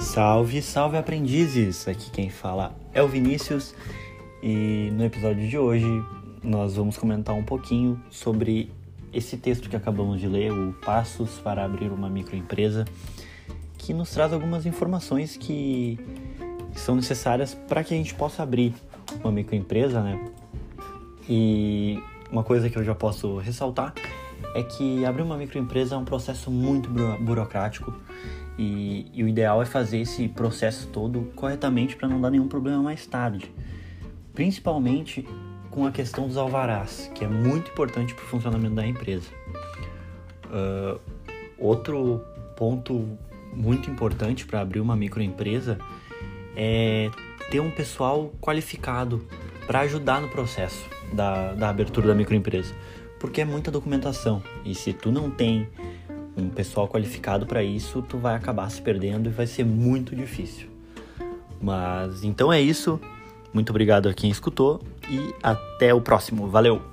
Salve, 0.00 0.62
salve 0.62 0.96
aprendizes! 0.96 1.86
Aqui 1.86 2.10
quem 2.10 2.30
fala 2.30 2.74
é 2.92 3.02
o 3.02 3.06
Vinícius 3.06 3.74
e 4.42 4.90
no 4.94 5.04
episódio 5.04 5.46
de 5.46 5.58
hoje 5.58 5.86
nós 6.42 6.74
vamos 6.74 6.96
comentar 6.96 7.36
um 7.36 7.44
pouquinho 7.44 8.02
sobre 8.10 8.72
esse 9.12 9.36
texto 9.36 9.68
que 9.68 9.76
acabamos 9.76 10.18
de 10.18 10.26
ler, 10.26 10.52
o 10.52 10.72
Passos 10.84 11.38
para 11.44 11.64
abrir 11.64 11.92
uma 11.92 12.08
microempresa, 12.08 12.86
que 13.76 13.92
nos 13.92 14.10
traz 14.10 14.32
algumas 14.32 14.64
informações 14.64 15.36
que 15.36 16.00
são 16.74 16.96
necessárias 16.96 17.54
para 17.54 17.84
que 17.84 17.92
a 17.92 17.96
gente 17.96 18.14
possa 18.14 18.42
abrir 18.42 18.74
uma 19.22 19.30
microempresa, 19.30 20.02
né? 20.02 20.18
E 21.28 22.02
uma 22.32 22.42
coisa 22.42 22.70
que 22.70 22.76
eu 22.76 22.82
já 22.82 22.94
posso 22.94 23.36
ressaltar 23.36 23.92
é 24.54 24.62
que 24.62 25.04
abrir 25.04 25.22
uma 25.22 25.36
microempresa 25.36 25.94
é 25.94 25.98
um 25.98 26.04
processo 26.04 26.50
muito 26.50 26.88
burocrático 27.20 27.94
e, 28.58 29.10
e 29.14 29.22
o 29.22 29.28
ideal 29.28 29.62
é 29.62 29.66
fazer 29.66 30.00
esse 30.00 30.28
processo 30.28 30.88
todo 30.88 31.30
corretamente 31.34 31.96
para 31.96 32.08
não 32.08 32.20
dar 32.20 32.30
nenhum 32.30 32.48
problema 32.48 32.82
mais 32.82 33.06
tarde. 33.06 33.52
Principalmente 34.34 35.26
com 35.70 35.86
a 35.86 35.92
questão 35.92 36.26
dos 36.26 36.36
alvarás, 36.36 37.10
que 37.14 37.24
é 37.24 37.28
muito 37.28 37.70
importante 37.70 38.14
para 38.14 38.24
o 38.24 38.26
funcionamento 38.26 38.74
da 38.74 38.86
empresa. 38.86 39.28
Uh, 40.46 41.00
outro 41.58 42.20
ponto 42.56 43.16
muito 43.52 43.90
importante 43.90 44.44
para 44.44 44.60
abrir 44.60 44.80
uma 44.80 44.96
microempresa 44.96 45.78
é 46.56 47.10
ter 47.50 47.60
um 47.60 47.70
pessoal 47.70 48.32
qualificado 48.40 49.24
para 49.66 49.80
ajudar 49.80 50.20
no 50.20 50.28
processo 50.28 50.84
da, 51.12 51.52
da 51.54 51.68
abertura 51.68 52.08
da 52.08 52.14
microempresa, 52.14 52.74
porque 53.20 53.42
é 53.42 53.44
muita 53.44 53.70
documentação 53.70 54.42
e 54.64 54.74
se 54.74 54.92
tu 54.92 55.12
não 55.12 55.30
tem 55.30 55.68
um 56.36 56.48
pessoal 56.48 56.88
qualificado 56.88 57.46
para 57.46 57.62
isso, 57.62 58.02
tu 58.02 58.18
vai 58.18 58.34
acabar 58.34 58.68
se 58.70 58.80
perdendo 58.80 59.28
e 59.28 59.32
vai 59.32 59.46
ser 59.46 59.64
muito 59.64 60.16
difícil. 60.16 60.68
Mas 61.60 62.24
então 62.24 62.52
é 62.52 62.60
isso. 62.60 62.98
Muito 63.52 63.70
obrigado 63.70 64.08
a 64.08 64.14
quem 64.14 64.30
escutou 64.30 64.80
e 65.08 65.34
até 65.42 65.92
o 65.92 66.00
próximo. 66.00 66.48
Valeu! 66.48 66.89